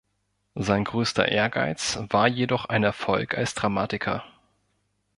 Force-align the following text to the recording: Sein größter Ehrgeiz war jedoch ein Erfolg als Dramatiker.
Sein 0.55 0.83
größter 0.83 1.27
Ehrgeiz 1.29 1.99
war 2.09 2.27
jedoch 2.27 2.65
ein 2.65 2.83
Erfolg 2.83 3.37
als 3.37 3.53
Dramatiker. 3.53 4.23